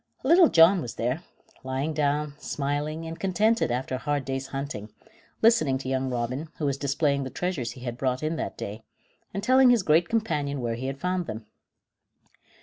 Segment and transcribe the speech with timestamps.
[0.23, 1.21] Little John was there,
[1.63, 4.89] lying down, smiling and contented after a hard day's hunting,
[5.43, 8.81] listening to young Robin, who was displaying the treasures he had brought in that day,
[9.31, 11.45] and telling his great companion where he had found them.